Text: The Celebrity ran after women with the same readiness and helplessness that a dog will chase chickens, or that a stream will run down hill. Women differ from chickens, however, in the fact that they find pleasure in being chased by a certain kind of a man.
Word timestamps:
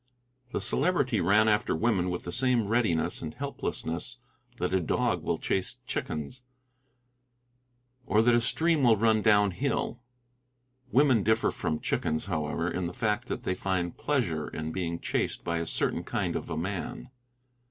The 0.51 0.59
Celebrity 0.61 1.21
ran 1.21 1.47
after 1.47 1.75
women 1.75 2.09
with 2.09 2.23
the 2.23 2.31
same 2.31 2.67
readiness 2.67 3.21
and 3.21 3.35
helplessness 3.35 4.17
that 4.57 4.73
a 4.73 4.79
dog 4.79 5.21
will 5.21 5.37
chase 5.37 5.77
chickens, 5.85 6.41
or 8.07 8.23
that 8.23 8.33
a 8.33 8.41
stream 8.41 8.81
will 8.81 8.97
run 8.97 9.21
down 9.21 9.51
hill. 9.51 10.01
Women 10.91 11.21
differ 11.21 11.51
from 11.51 11.81
chickens, 11.81 12.25
however, 12.25 12.67
in 12.67 12.87
the 12.87 12.95
fact 12.95 13.27
that 13.27 13.43
they 13.43 13.53
find 13.53 13.95
pleasure 13.95 14.47
in 14.47 14.71
being 14.71 14.99
chased 14.99 15.43
by 15.43 15.59
a 15.59 15.67
certain 15.67 16.03
kind 16.03 16.35
of 16.35 16.49
a 16.49 16.57
man. 16.57 17.11